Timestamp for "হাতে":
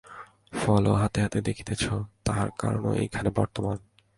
0.93-1.19, 1.21-1.39